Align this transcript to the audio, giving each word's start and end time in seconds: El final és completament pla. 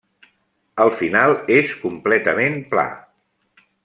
El 0.85 0.89
final 1.01 1.35
és 1.57 1.75
completament 1.83 2.57
pla. 2.73 2.87